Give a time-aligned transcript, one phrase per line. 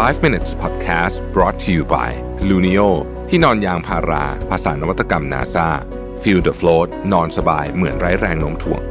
[0.00, 2.10] 5 minutes podcast brought to you by
[2.48, 2.88] Luno
[3.28, 5.68] ที่นอนยางพารา ภาษานวัตกรรม NASA
[6.22, 8.82] feel the float นอนสบายเหมือนไร้แรงโน้มถ่วง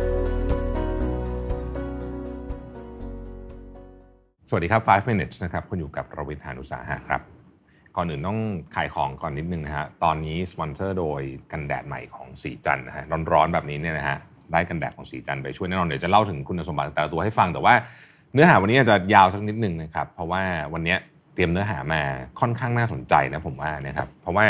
[4.49, 7.21] สวัสดีครับ 5 minutes นะครับคุณอยู่กับรวิทยานุสาหะครับ
[7.95, 8.39] ก่อนอื่นต้อง
[8.75, 11.21] ขายของก่อนนิดนึงนะฮะ ตอนนี้สปอนเซอร์โดย
[11.51, 14.17] กันแดดใหม่ของสีจันนะฮะ ร้อนๆแบบนี้เนี่ยนะฮะ
[14.51, 17.73] ได้กันแดดของสีจันไปช่วยแน่นอน เดี๋ยวจะเล่าถึงคุณสมบัติแต่ละตัวให้ฟังแต่ว่า
[18.33, 20.95] เนื้อหาวันนี้อาจจะยาวสักนิดหนึ่งนะครับ เพราะว่าวันนี้
[21.33, 22.01] เตรียมเนื้อหามา
[22.39, 24.45] ค่อนข้างน่าสนใจนะผมว่านะครับ เพราะว่า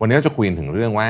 [0.00, 1.08] วันนี้เราจะคุยถึงเรื่องว่า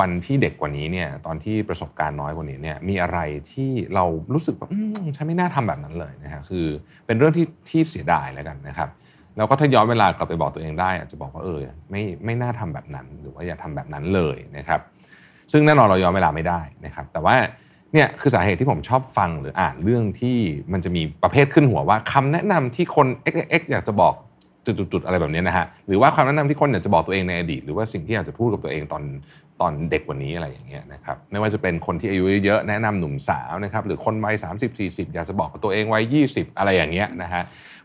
[0.00, 3.18] วันที่เด็กกว่านี้เนี่ยตอนที่ประสบการณ์น้อยกว่านี้เนี่ยมีอะไร
[3.52, 6.66] ที่เรารู้สึกว่าอืมฉันไม่น่าทำแบบนั้นเลยนะฮะคือ
[7.06, 8.88] เป็นเรื่องที่ที่เสียดายแล้วกันนะครับ
[9.36, 11.60] แล้วก็ถ้าย้อนเวลากลับไปบอกตัวเองได้ อาจจะบอกว่าเออ
[11.90, 14.80] ไม่ไม่น่าทำแบบนั้น หรือว่าอย่าทำแบบนั้นเลยนะครับ
[15.52, 17.36] ซึ่งแน่นอนเราย้อนเวลาไม่ได้นะครับ แต่ว่า
[17.94, 20.38] เนี่ยคือสาเหตุที่ผมชอบฟังหรืออ่านเรื่องที่
[20.72, 24.14] มันจะมีประเภทขึ้นหัวว่าคำแนะนำที่คน x x อยากจะบอก
[24.66, 29.02] จุดๆอะไรแบบนี้นะฮะหรือว่าคำแนะนำที่คนอยากจะบอกตัวเองในอดีต หรือว่าสิ่งที่อยากจะพูดกับตัวเองตอน
[29.60, 37.42] ตอนเด็กกว่านี้อะไรอย่างเงี้ยนะครับไม่ว่าจะเป็นคนที่อายุเยอะแนะนำหนุ่มสาวนะครับหรือคนวัย30 40อยากจะบอกกับตัวเองวัย20อะไรอย่างเงี้ยนะฮะ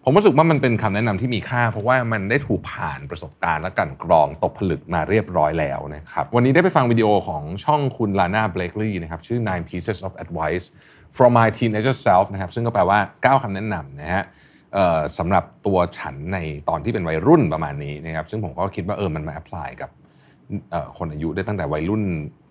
[0.10, 10.66] ผมรู้สึกว่ามันเป็นคำแนะนำที่มีค่า เพราะว่ามันได้ถูกผ่านประสบการณ์และกันกรองตกผลึกมาเรียบร้อยแล้วนะครับ วันนี้ได้ไปฟังวิดีโอของช่องคุณลาน่าเบลกลีย์นะครับ ชื่อ nine pieces of advice
[11.18, 14.24] from my teenager self นะครับ ซึ่งก็แปลว่า 9คำแนะนำนะฮะ
[15.18, 16.38] สำหรับตัวฉันใน
[16.70, 19.90] ตอนที่เป็นวัยรุ่นประมาณนี้นะครับ ซึ่งผมก็คิดว่าเออมันมา apply กับ
[20.98, 22.04] คนอายุได้ตั้งแต่วัยรุ่น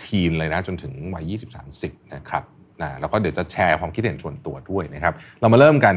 [0.04, 1.24] teen เลยนะจนถึงวัย
[1.72, 2.44] 20-30นะครับ
[2.82, 5.96] นะแล้วก็เดี๋ยวจะแชร์ความคิดเห็นส่วนตัวด้วยนะครับ เรามาเริ่มกัน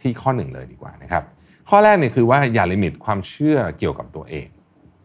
[0.00, 1.22] ที่ข้อหนึ่งเลยดีกว่านะครับ
[1.70, 4.48] ข้อแรกเนี่ยคือว่าอย่า limit ความเชื่อเกี่ยวกับตัวเอง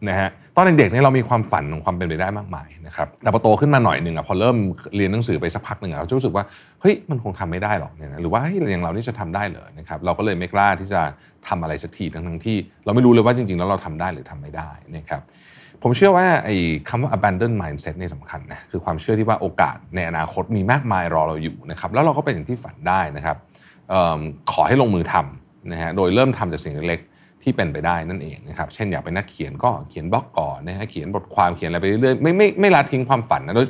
[0.08, 4.56] นะฮะตอนเด็กๆเนี่ยเรามีความฝันของความเป็นไปได้มากมายนะครับแต่พอโตขึ้นมาหน่อยหนึ่งอะพอเริ่ม
[4.96, 6.44] เรียนหนังสือไปสักพักหนึ่งอะเราจะรู้สึกว่า
[6.80, 11.00] เฮ้ยมันคงทำไม่ได้หรอกเนี่ยนะหรือว่าเฮ้ยอย่างเรานี่จะทำได้เหรอนะครับเราก็เลยไม่กล้าที่จะ
[11.48, 15.22] ทำอะไรสักทีทั้งๆที่ เราไม่รู้เลยว่าจริงๆแล้วเราทำได้หรือทำไม่ได้นะครับ
[15.82, 16.56] ผมเชื่อว่าไอ้
[16.88, 23.36] คำว่า abandon mindset นี่สำคัญนะคือความเชื่อที่ว่าโอกาสในอนาคตมีมากมายรอเราอยู่นะครับแล้วเราก็เป็นอย่างที่ฝันได้นะครับ
[23.92, 24.20] ออ
[24.52, 33.66] ขอให้ลงมือทำนะฮะโดยเริ่มทำจากสิ่งเล็กๆที่เป็นไปได้นั่นเองนะครับเช่นอยากเป็นนักเขียนก็เขียนบล็อกก่อนนะฮะเขียนบทความเขียนอะไรไปเรื่อยๆไม่ไม่ไม่ละทิ้งความฝันนะโดย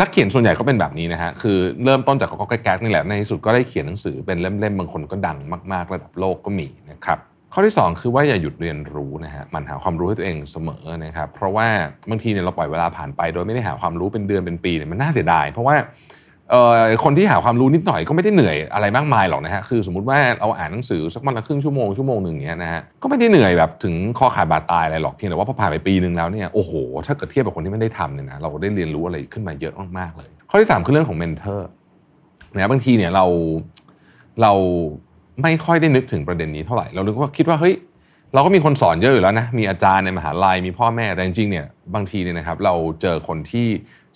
[0.00, 5.38] นักเขียนส่วนใหญ่ก็เป็นแบบนี้นะฮะคือเริ่มต้นจากก็แก๊กนี่แหละในที่สุดก็ได้เขียนหนังสือเป็นเล่มๆบางคนก็ดัง
[5.72, 7.18] มากๆระดับโลกก็มีนะครับ
[7.52, 11.66] ข้อที่ 2 คือว่าอย่าหยุดเรียนรู้นะฮะมันหาความรู้ให้ตัวเองเสมอนะครับเพราะว่า
[12.10, 15.76] บางทีเนี่ยเราปล่อยเวลาผ่านไป โดยไม่ได้หาความรู้เป็นเดือนเป็นปีเนี่ยมันน่าเสียดาย เพราะว่า
[17.04, 26.72] คนที่หาความรู้นิดหน่อยก็ไม่ได้เหนื่อยอะไรมากมายหรอกนะฮะคือสมมติว่าเราอ่านหนังสือสักวันละครึ่งชั่วโมงชั่วโมงหนึ่งเนี้ยนะฮะก็ไม่ได้เหนื่อยแบบถึงคอขาดบาดตายอะไรหรอกเพียงแต่ว่าพอผ่านไปปีหนึ่งแล้วเนี่ยโอ้โห
[27.06, 31.68] ถ้าเกิดเทียบกับคนที่ไม่ได้ทำเนี่ยนะเราได้เรียนรู้อะไรขึ้นมาเยอะมากๆเลย ข้อที่ 3 คือเรื่องของ mentor
[32.54, 33.24] นะบางทีเนี่ยเรา
[34.42, 34.52] เรา
[35.42, 37.74] ไม่ค่อยได้นึกถึงประเด็นนี้เท่าไหร่ เราคิดว่าคิดว่าเฮ้ย
[38.34, 43.68] เราก็มีคนสอนเยอะอยู่แล้วนะ มีอาจารย์ในมหาลัย มีพ่อแม่ แต่จริงๆเนี่ยบางทีเนี่ยนะครับเราเจอคนที่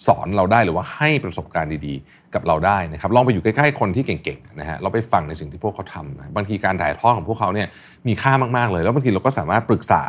[0.07, 7.69] สอนเราได้หรือว่าให้ประสบการณ์ดีๆ กับเราได้นะครับ ลองไปอยู่ใกล้ๆคนที่เก่งๆนะฮะ เราไปฟังในสิ่งที่พวกเขาทำนะ บางทีการถ่ายทอดของพวกเขาเนี่ย
[8.07, 10.03] มีค่ามากๆเลย แล้วบางทีเราก็สามารถปรึกษา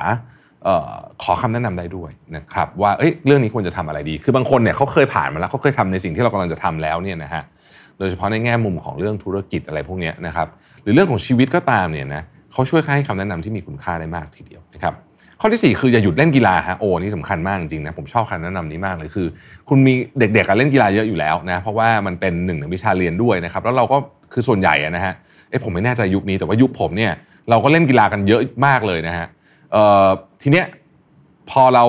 [1.24, 7.44] ขอคำแนะนำได้ด้วยนะครับว่าเอ้ยเรื่องนี้ควรจะทำอะไรดี คือบางคนเนี่ยเขาเคยผ่านมาแล้วเขาเคยทำในสิ่งที่เรากำลังจะทำแล้วเนี่ยนะฮะ
[8.00, 10.48] โดยเฉพาะในแง่มุมของเรื่องธุรกิจอะไรพวกนี้นะครับ
[10.86, 12.24] หรือเรื่องของชีวิตก็ตามเนี่ยนะ
[12.54, 14.94] เขาช่วยให้คำแนะนำที่มีคุณค่าได้มากทีเดียวนะครับ
[15.42, 19.28] ข้อที่ 4 คืออย่าหยุดเล่นกีฬาฮะโอ้นี่สำคัญมากจริงๆนะผมชอบคำแนะนำนี้มากเลยคือ
[19.70, 23.98] คุณมีเด็กๆเล่นกีฬาเยอะอยู่แล้วนะเพราะว่ามันเป็นหนึ่งในวิชาเรียนด้วยนะครับแล้วเราก็
[24.34, 25.14] คือส่วนใหญ่นะฮะ
[25.50, 27.14] เอ้ผมไม่แน่ใจยุคนี้แต่ว่ายุคผมเนี่ย
[27.50, 29.28] เราก็เล่นกีฬากันเยอะมากเลยนะฮะ
[30.42, 30.66] ทีเนี้ย
[31.50, 31.86] พอเรา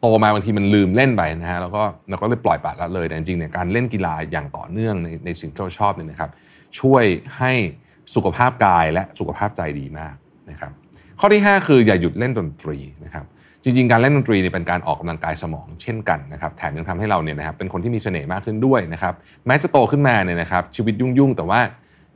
[0.00, 6.30] โตมาบางทีมันลืมเล่นไปนะฮะแล้วก็เราก็เลยปล่อยปละละเลยแต่จริงๆเนี่ยการเล่นกีฬาอย่างต่อเนื่องในในสิ่งที่เราชอบเนี่ยนะครับ
[6.80, 7.04] ช่วย
[7.38, 7.52] ให้
[8.14, 10.14] สุขภาพกายและสุขภาพใจดีมาก
[10.50, 10.72] นะครับ
[11.20, 13.24] ข้อที่ 5 คืออย่าหยุดเล่นดนตรีนะครับ
[13.64, 19.14] จริงๆ การเล่นดนตรีเนี่ยเป็นการออกกำลังกายสมองเช่นกันนะครับแถมยังทำให้เราเนี่ยนะครับเป็นคนที่มีเสน่ห์มากขึ้นด้วยนะครับ
[19.46, 21.60] แม้จะโตขึ้นมาเนี่ยนะครับชีวิตยุ่งๆ แต่ว่า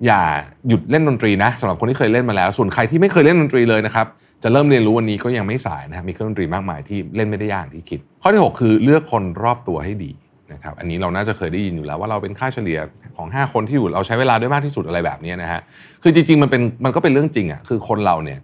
[0.06, 0.22] อย่า
[0.68, 4.06] หยุดเล่นดนตรีนะสำหรับคนที่เคยเล่นมาแล้ว ส่วนใครที่ไม่เคยเล่นดนตรีเลยนะครับ
[4.42, 10.10] จะเริ่มเรียนรู้วันนี้ก็ยังไม่สายนะครับมีเครื่องดนตรีมากมายที่เล่นไม่ได้ยากที่คิด ข้อที่ 6 คือเลือกคนรอบตัวให้ดี
[10.54, 12.78] นะครับอันนี้เราน่าจะเคยได้ยินอยู่แล้วว่าเราเป็นค่าเฉลี่ย
[13.16, 15.60] ของ 5 คนที่อยู่เราใช้เวลาด้วยมากที่สุดอะไรแบบนี้นะฮะ
[16.02, 18.38] คือจริงๆมันเป็นมันก็เป็นเรื่องจริงอะคือคนเราเนี่ย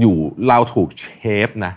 [0.00, 0.16] อยู่
[0.48, 1.06] เราถูกเช
[1.46, 1.72] ฟนะ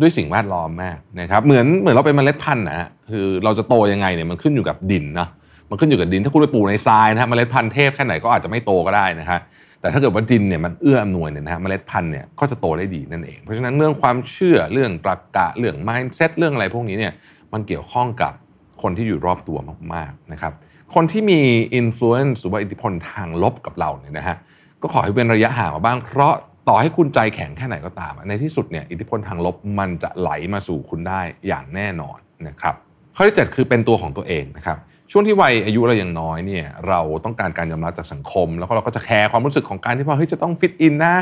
[0.00, 5.28] ด้วยสิ่งแวดล้อมมากนะครับเหมือนเหมือนเราเป็นเมล็ดพันธุ์นะฮะคือเราจะโตยังไงเนี่ยมันขึ้นอยู่กับดินนะ
[5.70, 9.40] มันขึ้นอยู่กับดินถ้าคุณไปปลูกในทรายนะฮะเมล็ดพันธุ์เทพแค่ไหนก็อาจจะไม่โตก็ได้นะฮะ
[9.80, 17.12] แต่ถ้าเกิดว่าดินเนี่ยมันเอื้ออำนวยเนี่ยนะฮะเมล็ดพันธุ์เนี่ยก็จะโตได้ดีนั่นเอง เพราะฉะนั้นเรื่องความเชื่อเรื่องตรรกะเรื่อง mindset เรื่องอะไรพวกนี้เนี่ย
[17.52, 18.32] มันเกี่ยวข้องกับ
[18.82, 19.58] คนที่อยู่รอบตัว
[19.94, 20.52] มากๆนะครับ
[20.94, 21.40] คนที่มี
[21.80, 24.36] influence หรือว่าอิทธิพลทางลบกับเราเนี่ยนะฮะ
[24.82, 26.32] ก็ขอให้เป็นระยะห่างมาบ้าง เพราะ
[26.68, 32.18] ต่อให้คุณใจแข็งแค่ไหนก็ตาม ในที่สุดเนี่ยอิทธิพลทางลบมันจะไหลมาสู่คุณได้อย่างแน่นอน
[32.48, 32.74] นะครับ
[33.16, 34.78] ข้อที่ 7 คือเป็นตัวของตัวเองนะครับ
[35.12, 41.14] ช่วงที่วัยอายุเรายังน้อยเนี่ยเราต้องการการยอมรับจากสังคม แล้วก็เราก็จะแคร์ความรู้สึกของการที่ว่าเฮ้ยจะต้องฟิตอินนะ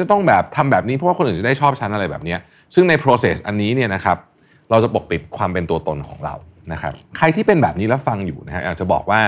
[0.00, 2.36] จะต้องแบบทำแบบนี้เพราะว่าคนอื่นจะได้ชอบฉันอะไรแบบนี้
[2.74, 4.18] ซึ่งใน process อันนี้เนี่ยนะครับ
[4.70, 6.34] เราจะปกปิดความเป็นตัวตนของเรา
[6.72, 9.20] นะครับใครที่เป็นแบบนี้แล้วฟังอยู่นะฮะอยากจะบอกว่า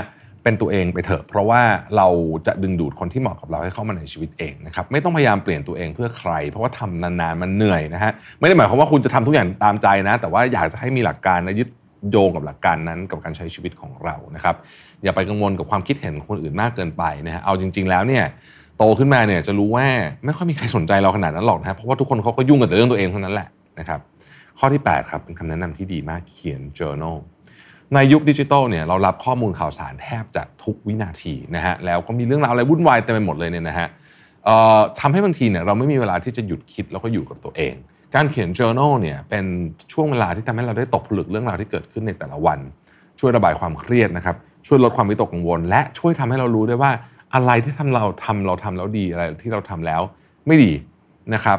[0.44, 1.62] เป็นตัวเองไปเถอะ เพราะว่า
[1.96, 2.08] เรา
[2.46, 11.68] จะดึงดูดคนที่เหมาะกับเราให้เข้ามาในชีวิตเองนะครับไม่ต้องพยายามเปลี่ยนตัวเองเพื่อใคร เพราะว่าทำนานๆมันเหนื่อยนะฮะไม่ได้หมายความว่าคุณจะทำทุกอย่างตามใจนะ แต่ว่าอยากจะให้มีหลักการและยึด
[12.10, 14.56] โยงกับหลักการนั้นกับการใช้ชีวิตของเรานะครับ
[15.04, 18.24] อย่าไปกังวลกับความคิดเห็นของคนอื่นมากเกินไปนะฮะเอาจริง ๆ แล้วเนี่ย
[18.78, 19.86] โตขึ้นมาเนี่ยจะรู้ว่า
[20.24, 23.48] ไม่ค่อยมีใครสนใจเราขนาดนั้นหรอกนะเพราะว่าทุกคนเขาก็ยุ่งกับแต่เรื่องตัวเองเท่านั้นแหละ
[23.78, 24.00] นะครับ
[24.58, 27.16] ข้อที่ 8 ครับ เป็นคำแนะนำที่ดีมากเขียน journal
[27.94, 33.88] ในยุคดิจิทัลเนี่ยเรารับข้อมูลข่าวสารแทบจะทุกวินาทีนะฮะแล้วก็มีเรื่องราวอะไรวุ่นวายเต็มไปหมดเลยเนี่ยนะฮะ
[35.00, 37.74] ทำให้บางทีเนี่ยเราไม่มีเวลาที่จะหยุดคิดแล้วก็อยู่กับตัวเอง
[38.14, 39.44] การเขียน journal เนี่ยเป็น
[39.92, 42.58] ช่วงเวลาที่ทำให้เราได้ตกผลึกเรื่องราวที่เกิดขึ้นในแต่ละวัน
[43.20, 46.90] ช่วยระบายความเครียดนะครับช่วยลดความวิตกกังวล และช่วยทำให้เรารู้ได้ว่า
[47.34, 50.02] อะไรที่ทำเราทำเราทำแล้วดีอะไรที่เราทำแล้ว
[50.46, 50.72] ไม่ดี
[51.34, 51.58] นะครับ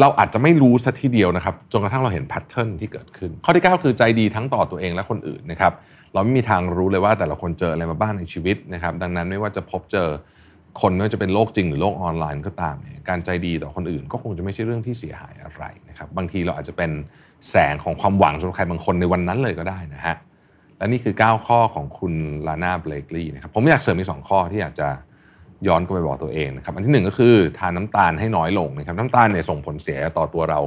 [0.00, 5.72] เราอาจจะไม่รู้สัทีเดียวนะครับจนกระทั่งเราเห็นแพทเทิร์นที่เกิดขึ้น ข้อที่ 9 คือใจดีทั้งต่อตัวเองและคนอื่นนะครับ
[6.12, 10.08] เราไม่มีทางรู้เลยว่าแต่ละคนเจออะไรมาบ้างในชีวิตนะครับดังนั้นไม่ว่าจะพบเจอ
[10.80, 16.90] คนไม่ว่าจะเป็นโลกจริงหรือโลกออนไลน์ก็ตามเนี่ยการใจดีต่อคนอื่นก็คงจะไม่ใช่เรื่องที่เสียหายอะไรนะครับบางทีเราอาจจะเป็น
[17.50, 20.16] แสงของความหวังสำหรับใครบางคนในวันนั้นเลยก็ได้นะฮะ
[20.78, 22.12] และนี่คือ 9 ข้อของคุณ
[22.46, 24.88] ลาน่าเบลกลีนะครับผมอยากเสริมอีกสข้อที่อยากจะ
[25.68, 30.60] ย้อนกลับไปบอกตัวเองนะครับอันที่1ก็คือทานน้าตาลให้น้อยลงนะครับน้ำตาลเนี่ยส่งผลเสียต่อตัวเรา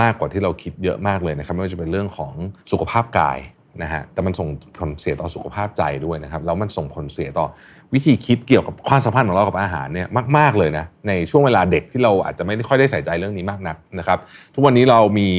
[0.00, 2.32] มากกว่าที่เราคิดเยอะมากเลยนะครับไม่ว่าจะเป็นเรื่องของ
[2.72, 3.38] สุขภาพกาย
[3.82, 7.46] นะฮะแต่มันส่งผลเสียต่อสุขภาพใจด้วยนะครับแล้วมันส่งผลเสียต่อ
[7.94, 10.08] วิธีคิดเกี่ยวกับความสัมพันธ์ของเรากับอาหารเนี่ย
[10.38, 14.18] มาก ๆเลยนะในช่วงเวลาเด็กที่เราอาจจะไม่ค่อยได้ใส่ใจเรื่องนี้มากนักนะครับ
[14.54, 15.30] ทุกวันนี้เรามี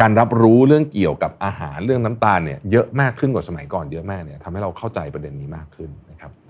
[0.00, 5.90] การรับรู้เรื่องเกี่ยวกับอาหารเรื่องน้ำตาลเนี่ยเยอะมากขึ้นกว่าสมัยก่อนเยอะมากเนี่ยทำให้เราเข้าใจประเด็นนี้มากขึ้น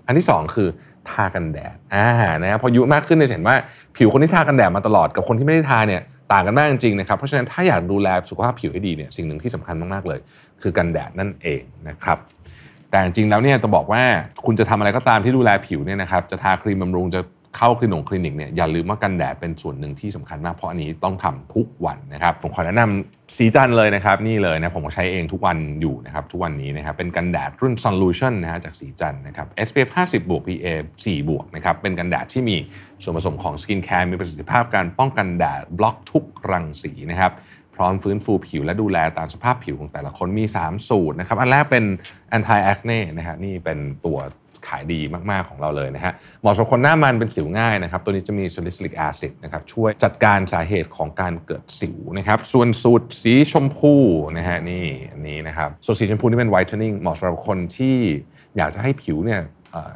[0.09, 0.69] อันที่ 2 คือ
[1.11, 2.09] ทากันแดดอ่า
[2.43, 3.57] นะพออายุมากขึ้นเนี่ยเห็นว่า
[3.97, 6.03] ผิวคนที่ทากันแดดมาตลอดกับคนที่ไม่ได้ทาเนี่ย
[6.33, 10.21] ต่างกันมากจริงๆนะครับเพราะฉะนั้นถ้าอยากดูแลสุขภาพผิวให้ดีเนี่ยสิ่งหนึ่งที่สำคัญมากๆเลย
[10.63, 12.19] คือกันแดดนั่นเองนะครับ
[12.91, 14.03] แต่จริงแล้วเนี่ยจะบอกว่า
[14.47, 17.21] คุณจะทำอะไรก็ตามที่ดูแลผิวเนี่ยนะครับจะทาครีมบำรุงจะ
[17.57, 30.67] เข้าคลินิกคลินิกเนี่ยอย่าลืมว่ากันแดดเป็นส่วนหนึ่งที่สำคัญมากเพราะอันนี้ต้องทำทุกวันนะครับผมขอแนะนำศรีจันทร์เลยนะครับ นี่เลยนะผมใช้เองทุกวันอยู่นะครับ ทุกวันนี้นะครับเป็นกันแดดรุ่น Solution นะฮะจากศรีจันทร์นะครับ SPF 50บวก PA
[31.03, 32.57] 4บวกนะครับเป็นกันแดดที่มี
[33.03, 37.33] ส่วนผสมของ skincare มีประสิทธิภาพการป้องกันแดดบล็อกทุกรังสีนะครับ
[37.75, 41.85] พร้อมฟื้นฟูผิวและดูแลตามสภาพผิวของแต่ละคนมี 3 สูตรนะครับ อันแรกเป็น
[42.37, 44.19] anti acne นะฮะนี่เป็นตัว
[44.67, 45.01] ขายดี
[45.31, 53.93] มาก ๆ ของเราเลยนะฮะเหมาะสำหรับคนหน้ามันเป็นสิวง่ายนะครับ ตัวนี้จะมี salicylic acid นะครับช่วยจัดการสาเหตุของการเกิดสิวนะครับส่วนสูตรสีชมพู
[54.39, 57.97] นะฮะนี่อันนี้นะครับส่วนสีชมพูนี่เป็น whitening เหมาะสำหรับคนที่
[58.57, 59.41] อยากจะให้ผิวเนี่ย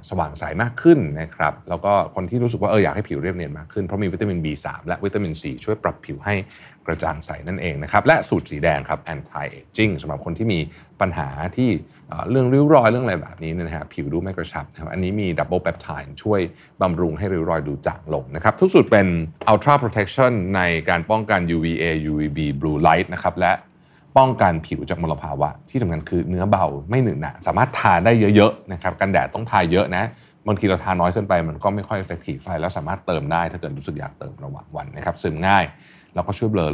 [0.09, 6.35] สว่างใสมากขึ้นนะครับแล้วก็คนที่รู้สึกว่าเอออยากให้ผิวเรียบเนียนมากขึ้น เพราะมีวิตามิน B3 และวิตามิน C ช่วยปรับผิวให้
[6.87, 10.61] กระจ่างใสนั่นเองนะครับและสูตรสีแดงครับ anti aging สำหรับคนที่มี
[11.01, 11.71] ปัญหาที่
[12.31, 16.41] เรื่องริ้วรอยเรื่องอะไรแบบนี้นะฮะผิวดูไม่กระชับครับอันนี้มี double peptide ช่วย
[16.81, 19.07] บำรุงให้ริ้วรอยดูจางลงนะครับทุกสูตรเป็น
[19.53, 23.53] ultra protection ในการป้องกัน UVA UVB blue light นะครับและ
[24.17, 30.05] ป้องกันผิวจากมลภาวะ ที่สำคัญคือเนื้อเบาไม่หนึบหนะสามารถทาได้เยอะๆนะครับกันแดดต้องทาเยอะนะ
[30.47, 35.65] บางทีเราทาน้อยเกินไปมันก็ไม่ค่อย effective แล้วสามารถเติมได้ถ้าเกิดรู้สึกอยากเติมระหว่างวันนะครับซึมง่าย
[36.15, 36.67] แล้วก็ช่วยเบลอ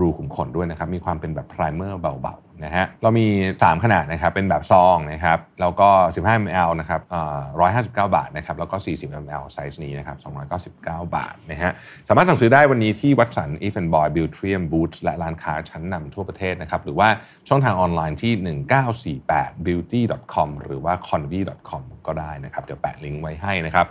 [0.00, 3.26] รูขุมขนด้วยนะครับมีความเป็นแบบ primer เบาๆ นะฮะเรามี
[3.58, 10.16] 3 ขนาดนะครับเป็นแบบซองนะครับแล้วก็ 15 ml นะครับ159บเก้าบาทนะครับแล้วก็ 40 ml size นี้นะครับ
[10.66, 11.70] 299 บาทนะฮะ
[12.08, 17.08] สามารถสั่งซื้อได้วันนี้ที่ Watsons EVEANDBOY Beautrium Boots และร้านค้าชั้นนำทั่วประเทศนะครับหรือว่า
[17.48, 18.32] ช่องทางออนไลน์ที่
[19.26, 23.86] 1948 beauty.com หรือว่า konvy.com ก็ได้นะครับเดี๋ยวแปะลิงก์ไว้ให้นะครับ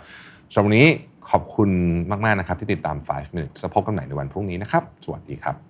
[0.52, 0.88] สำหรับวันนี้
[1.30, 1.70] ขอบคุณ
[2.10, 5.69] มาก ๆ นะครับที่ติดตาม 5 minutes พบกันใหม่ในวันพรุ่งนี้นะครับ สวัสดีครับ